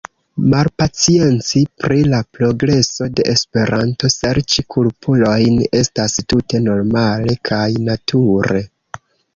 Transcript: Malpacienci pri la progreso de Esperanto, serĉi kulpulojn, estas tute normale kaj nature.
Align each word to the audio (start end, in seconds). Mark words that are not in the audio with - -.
Malpacienci 0.51 1.61
pri 1.83 1.97
la 2.13 2.21
progreso 2.39 3.09
de 3.19 3.27
Esperanto, 3.35 4.11
serĉi 4.17 4.67
kulpulojn, 4.77 5.63
estas 5.85 6.19
tute 6.35 6.67
normale 6.71 7.39
kaj 7.53 7.65
nature. 7.93 8.67